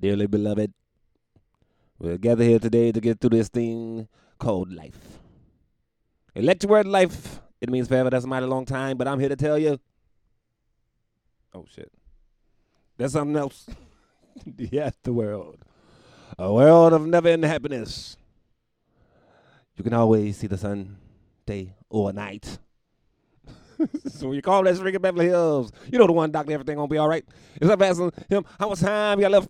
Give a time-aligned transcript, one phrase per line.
[0.00, 0.72] dearly beloved.
[1.98, 5.18] We're gathered here today to get through this thing called life.
[6.34, 7.40] Elect the word life.
[7.60, 8.08] It means forever.
[8.08, 9.78] That's a mighty long time, but I'm here to tell you.
[11.52, 11.92] Oh, shit.
[12.96, 13.66] That's something else.
[14.56, 15.58] yes, the world.
[16.38, 18.16] A world of never ending happiness.
[19.76, 20.96] You can always see the sun
[21.44, 22.58] day or night.
[24.08, 26.88] so when you call that freaking Beverly Hills, you know the one doctor, everything gonna
[26.88, 27.24] be all right.
[27.60, 29.48] Instead of asking him how much time you got left,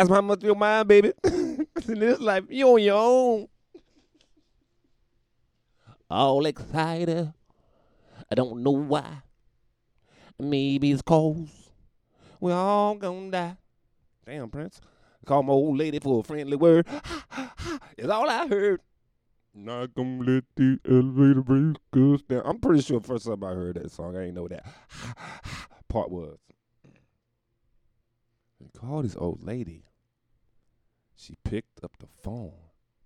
[0.00, 1.12] him how much your mind, baby.
[1.24, 1.66] In
[1.98, 3.48] this life, you on your own.
[6.10, 7.32] All excited.
[8.30, 9.22] I don't know why.
[10.38, 11.70] Maybe it's cause
[12.40, 13.56] we all gonna die.
[14.24, 14.80] Damn, Prince.
[15.26, 16.86] Call my old lady for a friendly word.
[17.98, 18.80] it's all I heard.
[19.54, 22.42] Not gonna let the elevator break us down.
[22.44, 24.64] I'm pretty sure the first time I heard that song, I didn't know that
[25.88, 26.38] part was.
[28.58, 29.84] He called his old lady.
[31.20, 32.54] She picked up the phone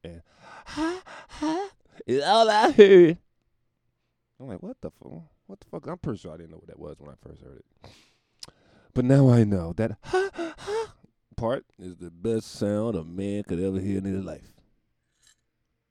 [0.04, 0.22] and
[0.66, 1.70] ha ha
[2.06, 3.18] is all I heard.
[4.38, 5.22] I'm like, what the fuck?
[5.46, 5.86] What the fuck?
[5.88, 7.90] I'm pretty sure I didn't know what that was when I first heard it.
[8.94, 10.54] But now I know that ha ha
[11.36, 14.52] part is the best sound a man could ever hear in his life.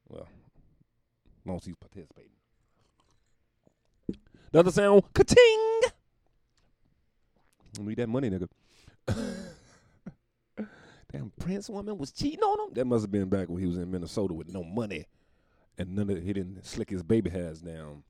[0.07, 2.31] Well, as long as he's participating.
[4.53, 5.81] Another sound, ka-ting!
[7.79, 8.47] Need that money, nigga.
[11.13, 12.73] Damn, Prince woman was cheating on him.
[12.73, 15.05] That must have been back when he was in Minnesota with no money,
[15.77, 18.03] and none of he didn't slick his baby hairs down.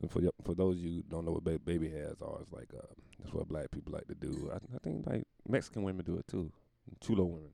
[0.00, 2.52] And for for those of you who don't know what ba- baby hairs are, it's
[2.52, 2.86] like uh,
[3.18, 4.50] that's what black people like to do.
[4.52, 6.52] I, I think like Mexican women do it too.
[7.00, 7.50] Chulo women,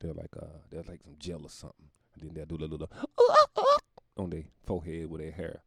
[0.00, 2.90] they're like uh, they're like some gel or something, and then they'll do a little
[4.16, 5.60] on their forehead with their hair.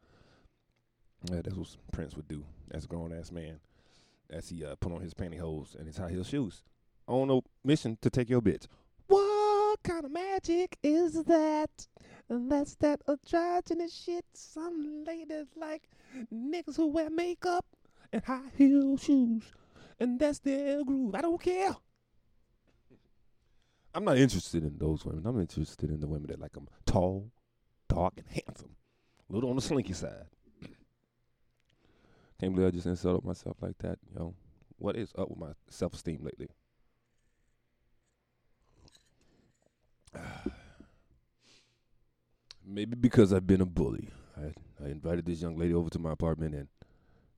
[1.31, 3.61] Yeah, that's what Prince would do as a grown ass man,
[4.29, 6.63] as he uh, put on his pantyhose and his high heel shoes
[7.07, 8.67] on a mission to take your bitch.
[9.07, 11.87] What kind of magic is that?
[12.29, 14.25] That's that androgynous shit.
[14.33, 15.89] Some ladies like
[16.33, 17.65] niggas who wear makeup
[18.11, 19.43] and high heel shoes,
[19.99, 21.15] and that's their groove.
[21.15, 21.75] I don't care.
[23.95, 25.25] I'm not interested in those women.
[25.25, 27.31] I'm interested in the women that like them tall,
[27.89, 28.75] dark, and handsome.
[29.29, 30.25] A little on the slinky side.
[32.39, 33.99] Can't believe I just insulted myself like that.
[34.15, 34.33] Yo,
[34.77, 36.49] what is up with my self esteem lately?
[42.65, 44.09] Maybe because I've been a bully.
[44.37, 44.53] I,
[44.83, 46.67] I invited this young lady over to my apartment and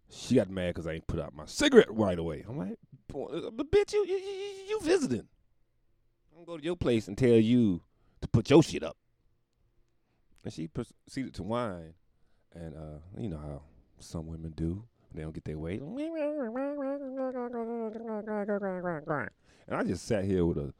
[0.10, 2.46] she got mad because I ain't put out my cigarette right away.
[2.48, 2.78] I'm like,
[3.12, 4.18] but bitch, you you,
[4.70, 5.28] you, visiting.
[6.32, 7.82] I'm gonna go to your place and tell you
[8.22, 8.98] to put your shit up.
[10.44, 11.94] And she proceeded to whine,
[12.54, 13.62] and uh, you know how
[14.00, 14.84] some women do.
[15.14, 15.80] They don't get their way.
[19.68, 20.74] And I just sat here with a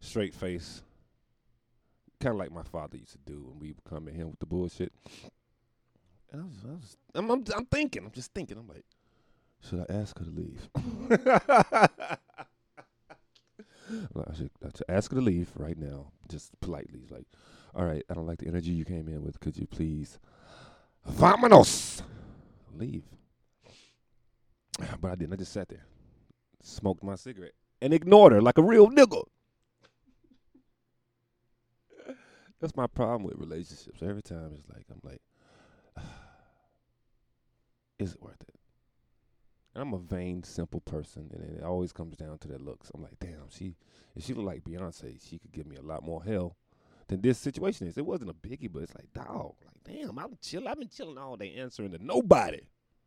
[0.00, 0.82] straight face,
[2.22, 4.38] kind of like my father used to do when we would come at him with
[4.38, 4.92] the bullshit.
[6.30, 8.56] And I was, I was I'm, I'm, I'm thinking, I'm just thinking.
[8.56, 8.84] I'm like,
[9.60, 10.68] should I ask her to leave?
[14.14, 17.06] I should, should ask her to leave right now, just politely.
[17.10, 17.26] Like,
[17.74, 19.40] all right, I don't like the energy you came in with.
[19.40, 20.18] Could you please,
[21.08, 22.02] vamonos,
[22.74, 23.04] leave?
[25.00, 25.34] But I didn't.
[25.34, 25.84] I just sat there,
[26.62, 29.22] smoked my cigarette, and ignored her like a real nigga.
[32.62, 34.00] That's my problem with relationships.
[34.02, 35.20] Every time it's like I'm like,
[37.98, 38.54] is it worth it?
[39.74, 42.92] And I'm a vain, simple person, and it always comes down to that looks.
[42.94, 43.74] I'm like, damn, she
[44.14, 46.56] if she looked like Beyonce, she could give me a lot more hell
[47.08, 47.98] than this situation is.
[47.98, 50.68] It wasn't a biggie, but it's like, dog, like, damn, I'm chill.
[50.68, 52.60] I've been chilling all day answering to nobody.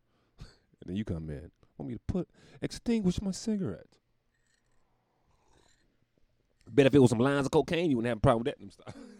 [0.38, 2.28] and then you come in, want me to put
[2.60, 3.96] extinguish my cigarette.
[6.68, 8.94] Bet if it was some lines of cocaine, you wouldn't have a problem with that.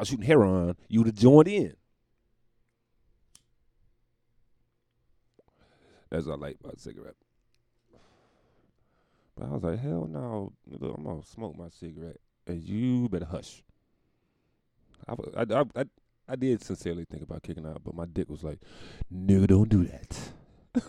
[0.00, 1.74] was shooting heroin, you would have joined in.
[6.10, 7.14] That's what I like about cigarette.
[9.36, 13.62] But I was like, hell no, I'm gonna smoke my cigarette, and you better hush.
[15.08, 15.84] I, I, I, I,
[16.28, 18.60] I did sincerely think about kicking out, but my dick was like,
[19.12, 20.18] nigga, don't do that.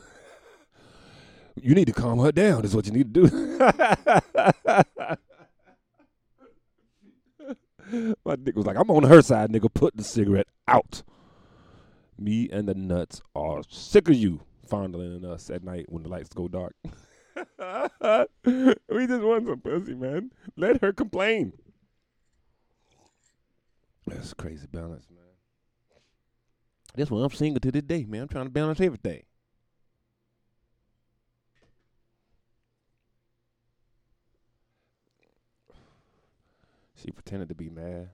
[1.56, 2.66] you need to calm her down.
[2.66, 3.60] Is what you need to do.
[8.26, 9.74] my dick was like, I'm on her side, nigga.
[9.74, 11.04] Put the cigarette out.
[12.18, 16.30] Me and the nuts are sick of you fondling us at night when the lights
[16.30, 16.76] go dark.
[16.86, 16.94] we
[19.08, 20.32] just want some pussy, man.
[20.56, 21.54] Let her complain.
[24.08, 25.20] That's crazy balance, man.
[26.96, 28.24] That's why I'm single to this day, man.
[28.24, 29.24] I'm trying to balance everything.
[37.04, 38.10] She pretended to be mad.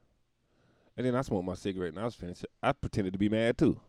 [0.97, 2.45] And then I smoked my cigarette and I was finished.
[2.61, 3.79] I pretended to be mad too.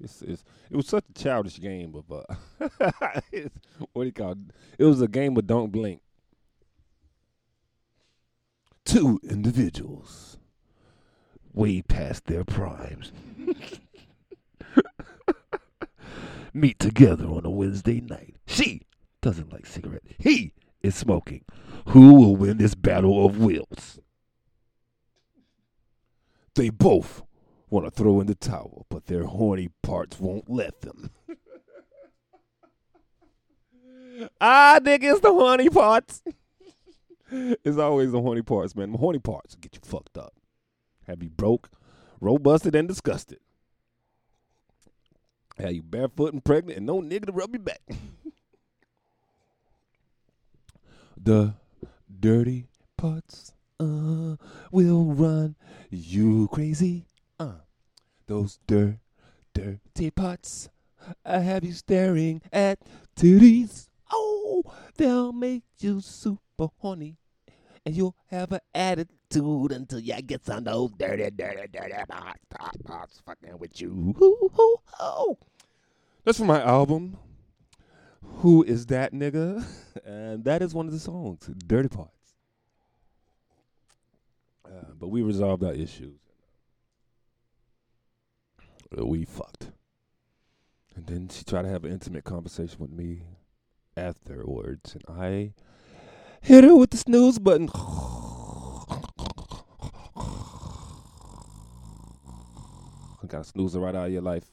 [0.00, 2.34] It's, it's, it was such a childish game of uh,
[3.92, 4.38] what do you call it?
[4.78, 6.00] It was a game of don't blink.
[8.84, 10.38] Two individuals,
[11.52, 13.12] way past their primes,
[16.52, 18.36] meet together on a Wednesday night.
[18.46, 18.82] She
[19.22, 20.06] doesn't like cigarettes.
[20.18, 20.52] He
[20.82, 21.44] is smoking.
[21.88, 24.00] Who will win this battle of wills?
[26.54, 27.22] They both
[27.68, 31.10] want to throw in the towel, but their horny parts won't let them.
[34.40, 36.22] ah, nigga, it's the horny parts.
[37.30, 38.92] it's always the horny parts, man.
[38.92, 40.34] The horny parts get you fucked up.
[41.06, 41.70] Have you broke,
[42.20, 43.40] robusted, and disgusted.
[45.58, 47.82] Have you barefoot and pregnant and no nigga to rub your back.
[51.16, 51.54] the
[52.20, 52.66] dirty
[52.96, 54.36] parts uh,
[54.70, 55.56] will run
[55.90, 57.06] you crazy.
[57.38, 57.54] Uh,
[58.26, 58.98] those dirt,
[59.52, 60.68] dirty parts
[61.24, 62.78] I have you staring at
[63.16, 63.88] titties.
[64.12, 64.62] Oh,
[64.96, 67.16] they'll make you super horny,
[67.84, 73.22] and you'll have an attitude until you get some those dirty, dirty, dirty parts, parts
[73.26, 74.14] fucking with you.
[74.20, 75.36] Ooh, ooh, ooh.
[76.24, 77.18] That's from my album.
[78.22, 79.64] Who is that nigga?
[80.04, 82.23] And that is one of the songs, Dirty Parts.
[84.74, 86.18] Uh, but we resolved our issues.
[88.96, 89.70] Uh, we fucked.
[90.96, 93.22] And then she tried to have an intimate conversation with me
[93.96, 95.52] afterwards, and I
[96.40, 97.66] hit her with the snooze button.
[103.26, 104.44] Got a snoozer right out of your life.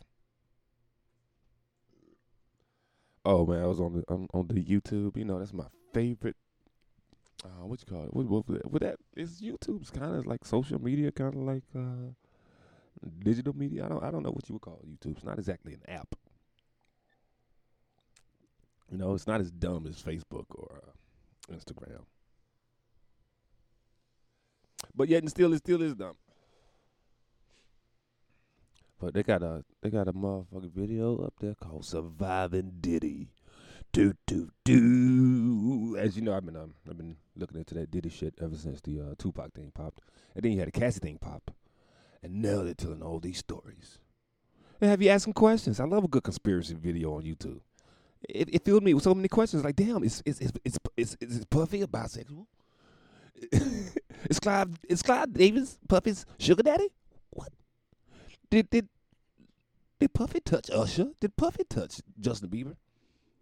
[3.24, 5.18] Oh man, I was on the on, on the YouTube.
[5.18, 6.38] You know, that's my favorite.
[7.44, 8.14] Uh, what you call it?
[8.14, 12.14] What, what, what that is YouTube's kind of like social media, kind of like uh,
[13.24, 13.86] digital media.
[13.86, 15.18] I don't I don't know what you would call YouTube.
[15.18, 16.16] It's not exactly an app.
[18.92, 22.02] You know, it's not as dumb as Facebook or uh, Instagram.
[24.96, 26.16] But yet, and still, it still is dumb.
[29.00, 33.30] But they got a they got a motherfucking video up there called "Surviving Diddy."
[33.92, 35.98] Do do do.
[35.98, 38.80] As you know, I've been um, I've been looking into that Diddy shit ever since
[38.82, 40.02] the uh, Tupac thing popped,
[40.34, 41.52] and then you had a Cassie thing pop,
[42.24, 44.00] and now they're telling all these stories.
[44.80, 45.80] And have you asking questions?
[45.80, 47.60] I love a good conspiracy video on YouTube.
[48.30, 49.64] It, it filled me with so many questions.
[49.64, 52.46] Like, damn, is is is is is, is Puffy a bisexual?
[54.30, 56.88] is Clive is Clive Davis Puffy's sugar daddy?
[57.32, 57.50] What?
[58.50, 58.88] Did did
[60.00, 61.10] did Puffy touch Usher?
[61.20, 62.76] Did Puffy touch Justin Bieber?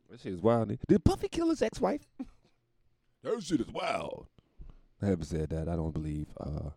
[0.09, 0.75] That shit is wild.
[0.87, 2.01] Did Puffy kill his ex-wife?
[3.23, 4.25] that shit is wild.
[5.01, 5.69] I haven't said that.
[5.69, 6.71] I don't believe uh,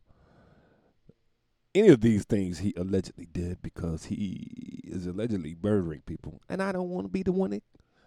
[1.74, 6.72] any of these things he allegedly did because he is allegedly murdering people, and I
[6.72, 7.62] don't want to be the one that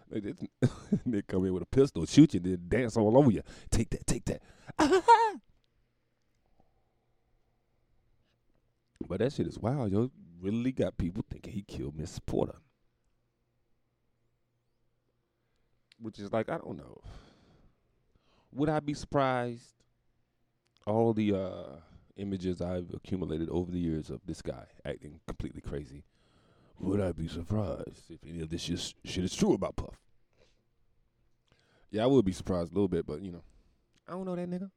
[1.06, 3.42] they come in with a pistol, shoot you, then dance all over you.
[3.70, 4.42] Take that, take that.
[9.08, 10.10] but that shit is wild, yo.
[10.40, 12.56] Really got people thinking he killed Miss Porter.
[16.00, 17.00] Which is like, I don't know.
[18.52, 19.72] Would I be surprised?
[20.86, 21.76] All the uh,
[22.16, 26.04] images I've accumulated over the years of this guy acting completely crazy.
[26.78, 29.98] Would I be surprised if any of this shit, shit is true about Puff?
[31.90, 33.42] Yeah, I would be surprised a little bit, but you know,
[34.06, 34.70] I don't know that nigga.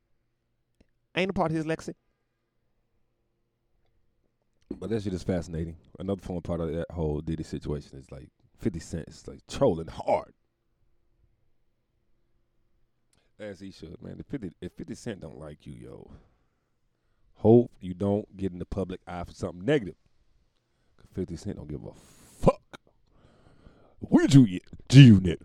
[1.15, 1.93] ain't a part of his Lexi.
[4.77, 5.75] But that shit is fascinating.
[5.99, 9.87] Another fun part of that whole Diddy situation is like 50 Cent is like trolling
[9.87, 10.33] hard.
[13.39, 14.17] As he should, man.
[14.19, 16.11] If 50, if 50 Cent don't like you, yo,
[17.35, 19.95] hope you don't get in the public eye for something negative.
[21.13, 21.93] 50 Cent don't give a
[22.41, 22.61] fuck.
[23.99, 25.41] Where you get G-Unit?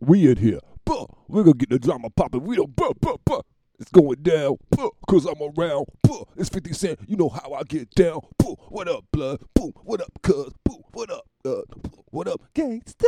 [0.00, 0.58] We in here.
[0.84, 2.42] Buh, we're gonna get the drama popping.
[2.42, 3.40] We don't buh, buh.
[3.78, 4.56] It's going down,
[5.08, 5.86] cause I'm around.
[6.36, 6.98] It's 50 Cent.
[7.06, 8.20] You know how I get down.
[8.38, 9.40] Buh, what up, blood?
[9.54, 10.52] Buh, what up, cuz?
[10.64, 11.62] Buh, what up, uh,
[12.10, 13.04] what up, gangsta?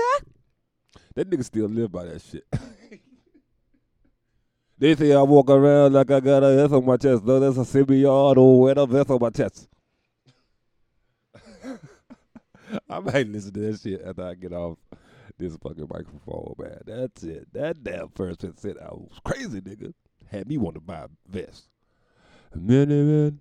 [1.14, 2.44] That nigga still live by that shit.
[4.78, 7.24] they say I walk around like I got a S on my chest.
[7.24, 9.68] No, that's a semi-auto with a vest on my chest.
[12.88, 14.78] I might listen to that shit after I get off
[15.38, 16.80] this fucking microphone, man.
[16.84, 17.46] That's it.
[17.52, 19.92] That damn person said I was crazy, nigga.
[20.30, 21.68] Had me want to buy a vest.
[22.54, 23.40] Man, man,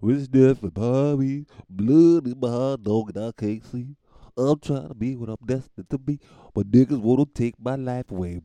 [0.00, 1.46] what's for Bobby?
[1.68, 3.96] Blood in my heart, dog, and I can't see.
[4.36, 6.20] I'm trying to be what I'm destined to be,
[6.54, 8.40] but niggas want to take my life away.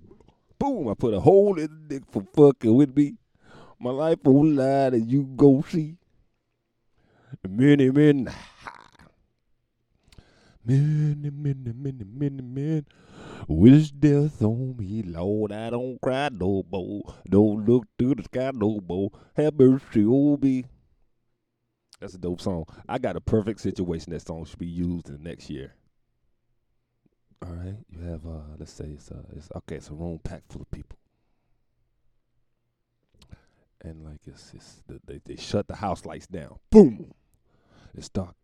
[0.64, 0.88] Boom!
[0.88, 3.18] I put a hole in the dick for fucking with me.
[3.82, 5.98] My life won't lie that you go see.
[7.46, 8.34] Many men,
[10.66, 12.86] many, many, many, many men
[13.46, 15.52] wish death on me, Lord.
[15.52, 17.14] I don't cry no more.
[17.30, 19.12] Don't look through the sky no more.
[19.36, 20.64] Have mercy on me.
[22.00, 22.64] That's a dope song.
[22.88, 25.76] I got a perfect situation that song should be used in the next year.
[27.46, 30.50] All right, you have uh, let's say it's uh, it's okay, it's a room packed
[30.52, 30.98] full of people,
[33.82, 36.60] and like it's it's the, they they shut the house lights down.
[36.70, 37.12] Boom,
[37.94, 38.36] it's dark.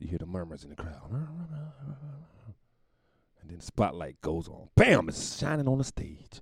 [0.00, 1.28] You hear the murmurs in the crowd, and
[3.48, 4.70] then the spotlight goes on.
[4.74, 6.40] Bam, it's shining on the stage.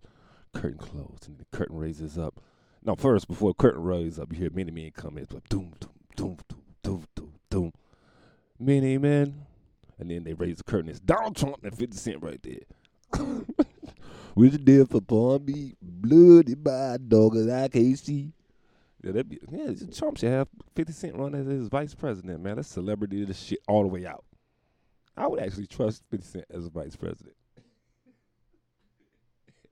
[0.54, 2.40] Curtain closed, and the curtain raises up.
[2.82, 5.26] No, first before the curtain raises up, you hear many men come in.
[5.26, 5.75] Doom, doom,
[6.16, 6.38] doom, doom,
[6.82, 7.72] doom, doom, doom.
[8.58, 9.44] Many men
[9.99, 10.90] and then they raise the curtain.
[10.90, 12.61] It's Donald Trump and 50 Cent right there.
[14.35, 15.75] What's the deal for Palm Beach?
[15.83, 18.33] Bloody by dog as I can't see.
[19.02, 19.73] Yeah, that be yeah.
[19.93, 22.57] Trump should have 50 Cent run as his vice president, man.
[22.57, 24.25] That's celebrity this shit all the way out.
[25.17, 27.35] I would actually trust 50 Cent as a vice president.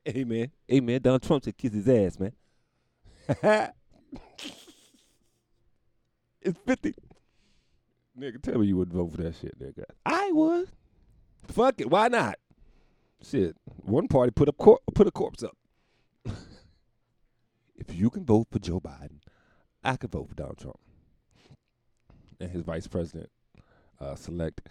[0.05, 0.51] hey Amen.
[0.67, 2.33] hey Donald Trump should kiss his ass, man.
[6.41, 6.95] it's 50.
[8.19, 9.85] Nigga, tell me you wouldn't vote for that shit, nigga.
[10.05, 10.69] I would.
[11.49, 12.39] Fuck it, why not?
[13.23, 15.57] Shit, one party put a cor- put a corpse up.
[17.77, 19.21] if you can vote for Joe Biden,
[19.85, 20.79] I can vote for Donald Trump.
[22.41, 23.31] And his vice president
[24.01, 24.63] uh, select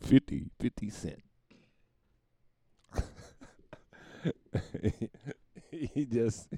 [0.00, 1.22] 50, 50 Cent.
[5.70, 6.48] he just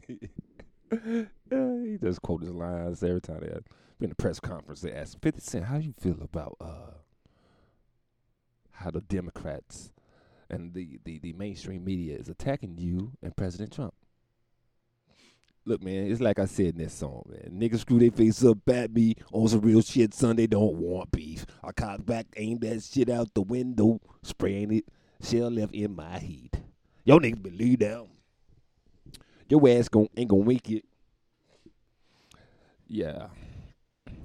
[1.50, 3.52] he, just quote his lines every time they
[4.00, 6.98] in the press conference, they asked 50 Cent, how you feel about uh,
[8.72, 9.92] how the Democrats
[10.50, 13.94] and the, the, the mainstream media is attacking you and President Trump?
[15.64, 17.58] Look, man, it's like I said in that song, man.
[17.58, 20.36] Niggas screw their face up at me on some real shit, son.
[20.36, 21.44] They don't want beef.
[21.64, 24.84] I cock back, aim that shit out the window, spraying it,
[25.20, 26.60] shell left in my heat.
[27.04, 28.06] Yo niggas believe that.
[29.48, 30.84] Your ass gon' ain't gonna make it.
[32.88, 33.28] Yeah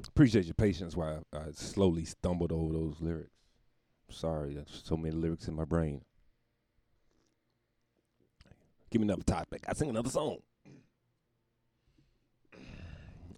[0.08, 3.32] appreciate your patience while I, I slowly stumbled over those lyrics.
[4.10, 6.02] Sorry, there's so many lyrics in my brain.
[8.90, 9.64] Give me another topic.
[9.68, 10.40] I sing another song.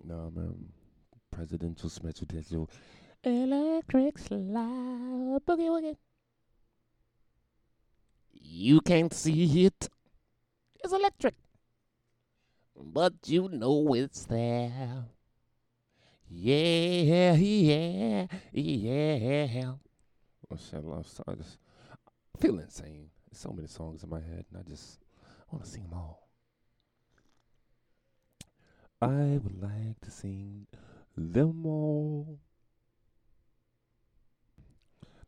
[0.04, 0.70] No, man.
[1.32, 2.70] Presidential special digital
[3.24, 5.96] electric slide boogie woogie.
[8.34, 9.90] You can't see it.
[10.84, 11.36] It's electric.
[12.76, 15.06] But you know it's there.
[16.30, 19.74] Yeah, yeah, yeah.
[20.52, 21.58] Oh shit, I love I just
[22.36, 23.10] I feel insane.
[23.30, 25.00] There's so many songs in my head, and I just
[25.52, 26.28] want to sing them all.
[29.02, 30.68] I would like to sing
[31.18, 32.40] them all.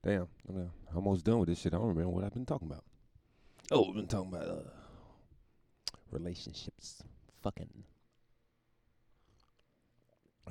[0.03, 1.73] Damn, I'm almost done with this shit.
[1.73, 2.83] I don't remember what I've been talking about.
[3.71, 4.61] Oh, we've been talking about uh,
[6.11, 7.03] relationships,
[7.45, 7.69] fucking.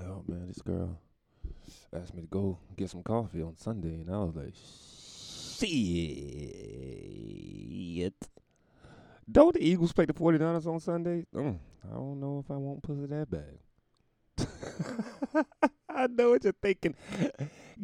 [0.00, 1.00] Oh man, this girl
[1.92, 4.54] asked me to go get some coffee on Sunday, and I was like,
[5.58, 5.74] shit.
[9.30, 11.24] Don't the Eagles play the 49ers on Sunday?
[11.34, 13.58] Mm, I don't know if I want pussy that bad.
[15.88, 16.94] I know what you're thinking.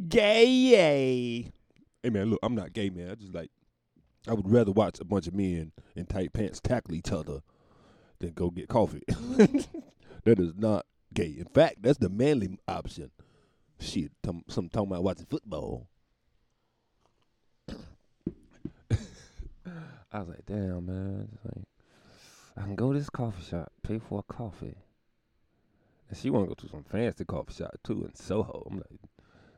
[0.09, 1.50] Gay.
[2.02, 3.11] Hey man, look, I'm not gay, man.
[3.11, 3.50] I just like
[4.29, 7.40] I would rather watch a bunch of men in tight pants tackle each other
[8.21, 9.03] than go get coffee.
[9.09, 11.35] that is not gay.
[11.39, 13.11] In fact, that's the manly option.
[13.81, 15.89] Shit, some talking about watching football.
[17.69, 17.75] I
[20.12, 21.39] was like, damn, man.
[21.45, 21.65] Like,
[22.57, 24.77] I can go to this coffee shop, pay for a coffee.
[26.09, 28.67] And she want to go to some fancy coffee shop, too, in Soho.
[28.71, 29.00] I'm like,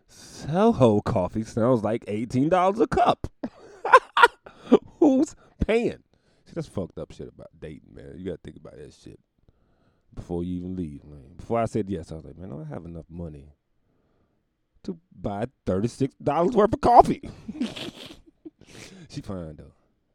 [0.06, 3.26] Soho coffee sounds like $18 a cup.
[5.00, 5.34] Who's
[5.66, 6.04] paying?
[6.52, 8.12] See, that's fucked up shit about dating, man.
[8.18, 9.18] You got to think about that shit
[10.12, 11.32] before you even leave, man.
[11.38, 13.54] Before I said yes, I was like, man, I don't have enough money
[14.82, 17.30] to buy thirty six dollars worth of coffee.
[19.08, 19.72] she fine though.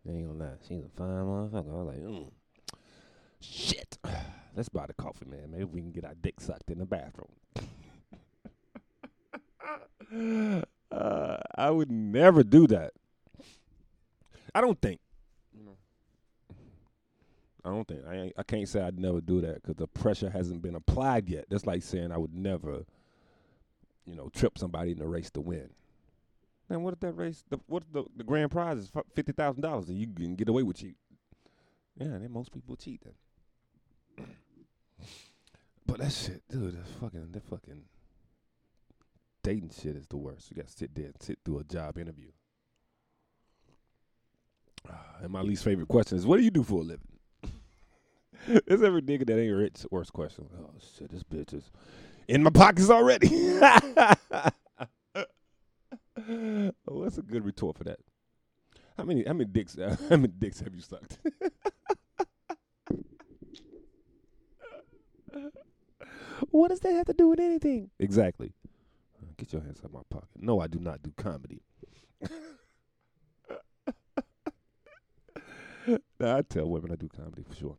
[0.08, 1.72] I ain't gonna lie, she's a fine motherfucker.
[1.72, 2.30] I was like, mm,
[3.40, 3.98] shit.
[4.56, 5.50] Let's buy the coffee, man.
[5.50, 7.32] Maybe we can get our dick sucked in the bathroom.
[10.92, 12.94] uh, I would never do that.
[14.54, 15.00] I don't think
[17.66, 20.62] I don't think I I can't say I'd never do that because the pressure hasn't
[20.62, 21.46] been applied yet.
[21.50, 22.86] That's like saying I would never,
[24.06, 25.70] you know, trip somebody in a race to win.
[26.70, 27.44] And what if that race?
[27.50, 30.50] The, what if the the grand prize is fifty thousand dollars and you can get
[30.50, 30.96] away with cheat?
[31.98, 34.28] Yeah, then most people cheat then.
[35.86, 37.84] But that shit, dude, that fucking that fucking
[39.42, 40.52] dating shit is the worst.
[40.52, 42.32] You got to sit there and sit through a job interview.
[45.22, 47.17] And my least favorite question is, what do you do for a living?
[48.48, 49.86] it's every nigga that ain't rich.
[49.92, 50.48] Worst question.
[50.60, 51.72] Oh shit, this bitch is
[52.28, 53.28] in my pockets already.
[56.86, 58.00] What's a good retort for that?
[58.98, 61.20] How many how many dicks uh, how many dicks have you sucked?
[66.50, 67.90] what does that have to do with anything?
[68.00, 68.54] Exactly.
[69.38, 70.30] Get your hands out of my pocket.
[70.36, 71.62] No, I do not do comedy.
[76.20, 77.78] I tell women I do comedy for sure.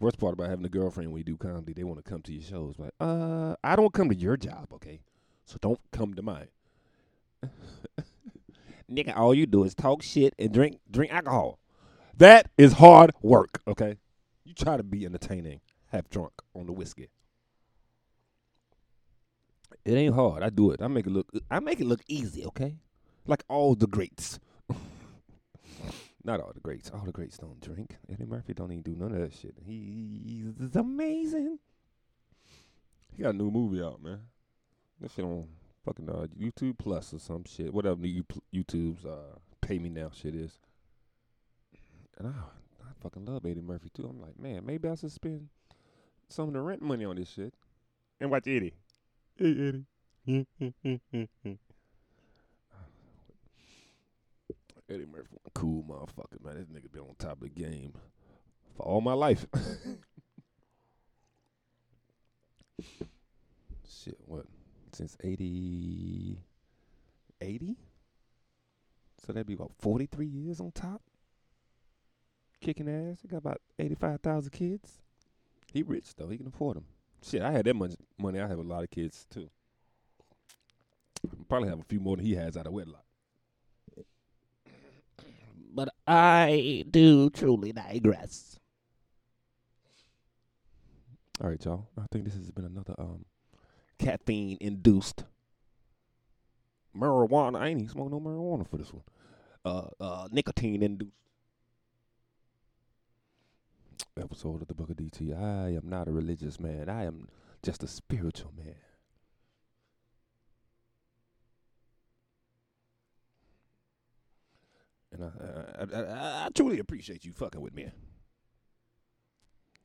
[0.00, 2.32] Worst part about having a girlfriend when you do comedy, they want to come to
[2.32, 2.76] your shows.
[2.78, 5.00] Like, uh, I don't come to your job, okay?
[5.44, 6.48] So don't come to mine.
[8.90, 11.58] Nigga, all you do is talk shit and drink drink alcohol.
[12.16, 13.98] That is hard work, okay?
[14.44, 17.08] You try to be entertaining, half drunk on the whiskey.
[19.84, 20.42] It ain't hard.
[20.42, 20.80] I do it.
[20.82, 22.76] I make it look I make it look easy, okay?
[23.26, 24.38] Like all the greats.
[26.24, 26.90] Not all the greats.
[26.90, 27.96] All the greats don't drink.
[28.12, 29.54] Eddie Murphy don't even do none of that shit.
[29.64, 31.58] He, he's amazing.
[33.16, 34.20] He got a new movie out, man.
[35.00, 35.46] That shit on
[35.84, 37.72] fucking uh, YouTube Plus or some shit.
[37.72, 38.22] Whatever the
[38.54, 40.58] YouTube's uh, pay me now shit is.
[42.18, 44.06] And I, I fucking love Eddie Murphy too.
[44.08, 45.48] I'm like, man, maybe I should spend
[46.28, 47.54] some of the rent money on this shit
[48.20, 48.74] and watch Eddie.
[49.36, 49.84] Hey
[50.26, 50.48] Eddie.
[54.90, 56.54] Eddie Murphy, cool motherfucker, man.
[56.54, 57.92] This nigga been on top of the game
[58.74, 59.46] for all my life.
[63.86, 64.46] Shit, what?
[64.92, 66.38] Since 80,
[67.42, 67.76] 80?
[69.26, 71.02] So that'd be about 43 years on top?
[72.62, 73.18] Kicking ass.
[73.20, 75.02] He got about 85,000 kids.
[75.70, 76.28] He rich, though.
[76.28, 76.86] He can afford them.
[77.22, 78.40] Shit, I had that much money.
[78.40, 79.50] I have a lot of kids, too.
[81.46, 83.04] Probably have a few more than he has out of wedlock
[85.78, 88.58] but I do truly digress.
[91.40, 91.88] All right, y'all.
[91.98, 93.26] I think this has been another um
[93.98, 95.24] caffeine induced
[96.96, 97.60] marijuana.
[97.60, 99.02] I ain't even smoking no marijuana for this one.
[99.64, 101.12] Uh, uh, nicotine induced
[104.18, 105.36] episode of the Book of DT.
[105.36, 106.88] I am not a religious man.
[106.88, 107.28] I am
[107.62, 108.74] just a spiritual man.
[115.18, 117.90] And I, I, I, I truly appreciate you fucking with me.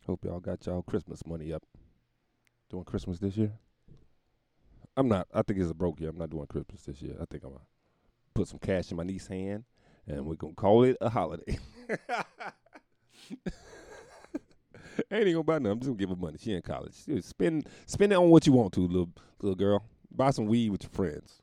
[0.05, 1.63] Hope y'all got y'all Christmas money up.
[2.69, 3.53] Doing Christmas this year?
[4.97, 5.27] I'm not.
[5.33, 6.09] I think it's a broke year.
[6.09, 7.15] I'm not doing Christmas this year.
[7.21, 7.61] I think I'm gonna
[8.33, 9.63] put some cash in my niece's hand,
[10.07, 11.57] and we're gonna call it a holiday.
[15.11, 15.71] ain't even gonna buy nothing.
[15.71, 16.37] I'm just gonna give her money.
[16.39, 16.93] She in college.
[17.21, 19.09] Spend spend it on what you want to, little
[19.41, 19.83] little girl.
[20.11, 21.42] Buy some weed with your friends.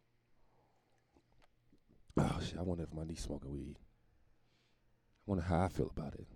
[2.20, 2.58] Oh shit!
[2.58, 3.76] I wonder if my niece smoking weed.
[3.78, 6.26] I wonder how I feel about it.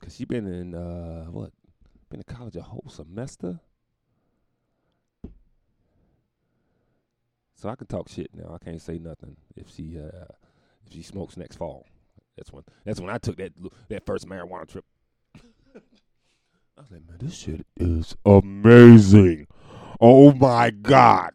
[0.00, 1.50] Cause she been in uh what?
[2.08, 3.60] Been in college a whole semester.
[7.54, 8.54] So I can talk shit now.
[8.54, 10.26] I can't say nothing if she uh
[10.86, 11.86] if she smokes next fall.
[12.36, 13.52] That's when that's when I took that
[13.88, 14.84] that first marijuana trip.
[15.74, 19.46] I was like, man, this shit is amazing.
[20.00, 21.32] Oh my god.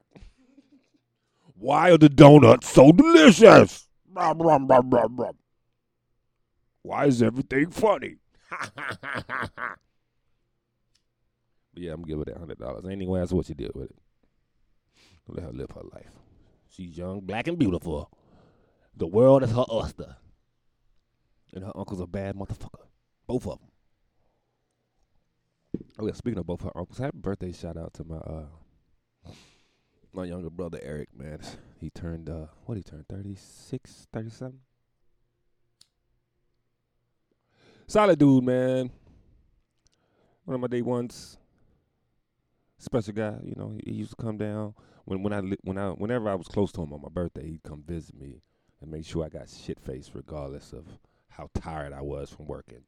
[1.65, 3.87] Why are the donuts so delicious?
[6.83, 8.17] Why is everything funny?
[11.73, 12.85] yeah, I'm giving it hundred dollars.
[12.87, 13.95] Anyway, that's what you did with it.
[15.27, 16.11] Let her live her life.
[16.69, 18.11] She's young, black, and beautiful.
[18.95, 20.17] The world is her oyster.
[21.51, 22.85] And her uncle's a bad motherfucker.
[23.25, 23.69] Both of them.
[25.97, 28.45] Oh yeah, speaking of both her uncles, happy birthday shout out to my uh
[30.15, 31.39] my younger brother Eric, man.
[31.77, 34.59] He turned uh what he turned 36, 37?
[37.87, 38.89] Solid dude, man.
[40.45, 41.37] One of my day ones.
[42.77, 43.77] Special guy, you know.
[43.83, 44.73] He, used to come down
[45.03, 47.63] when when I when I whenever I was close to him on my birthday, he'd
[47.63, 48.41] come visit me
[48.81, 50.85] and make sure I got shit faced regardless of
[51.29, 52.83] how tired I was from working.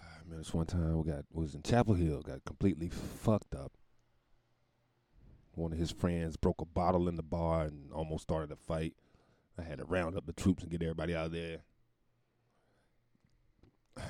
[0.00, 3.72] I remember this one time we got was in Chapel Hill, got completely fucked up
[5.60, 8.94] one of his friends broke a bottle in the bar and almost started a fight.
[9.58, 11.58] I had to round up the troops and get everybody out of there.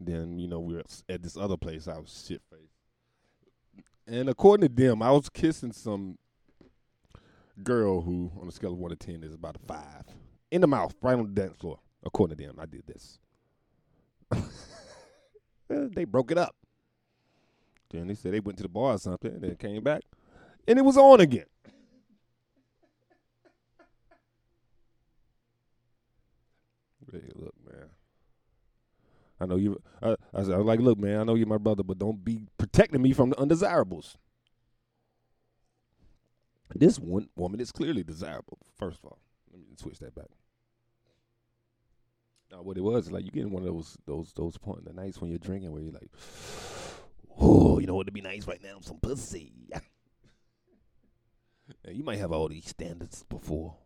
[0.00, 1.88] Then, you know, we were at this other place.
[1.88, 3.86] I was shit faced.
[4.06, 6.18] And according to them, I was kissing some
[7.62, 9.80] girl who, on a scale of 1 to 10, is about a 5.
[10.50, 11.78] In the mouth, right on the dance floor.
[12.02, 13.18] According to them, I did this.
[15.68, 16.54] they broke it up.
[17.90, 20.02] Then they said they went to the bar or something, and came back,
[20.66, 21.46] and it was on again.
[27.12, 27.90] Hey, look, man.
[29.40, 29.80] I know you.
[30.02, 31.20] I, I was like, look, man.
[31.20, 34.16] I know you're my brother, but don't be protecting me from the undesirables.
[36.74, 38.58] This one woman is clearly desirable.
[38.76, 39.18] First of all,
[39.52, 40.26] let me switch that back.
[42.50, 45.20] Now, what it was like you getting one of those those those point the nights
[45.20, 46.10] when you're drinking where you're like,
[47.38, 48.78] oh, you know what would be nice right now?
[48.80, 49.52] Some pussy.
[51.88, 53.76] you might have all these standards before,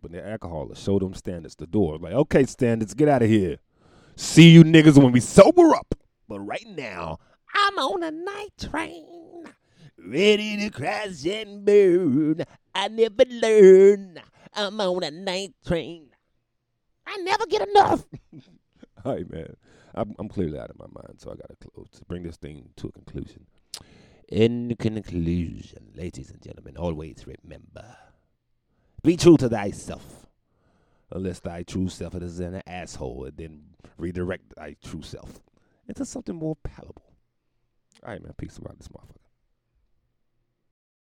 [0.00, 1.56] but the alcohol will show them standards.
[1.56, 3.58] The door, like, okay, standards, get out of here.
[4.16, 5.94] See you niggas when we sober up.
[6.28, 7.18] But right now,
[7.54, 9.44] I'm on a night train,
[9.96, 12.44] ready to crash and burn.
[12.74, 14.20] I never learn.
[14.54, 16.08] I'm on a night train.
[17.06, 18.04] I never get enough.
[19.04, 19.56] All right, man.
[19.94, 22.68] I'm, I'm clearly out of my mind, so I got to close bring this thing
[22.76, 23.46] to a conclusion.
[24.28, 27.96] In conclusion, ladies and gentlemen, always remember
[29.02, 30.26] be true to thyself.
[31.10, 33.62] Unless thy true self is an asshole, and then
[33.96, 35.40] redirect thy true self
[35.88, 37.10] into something more palatable.
[38.04, 38.34] All right, man.
[38.36, 39.17] Peace around this motherfucker.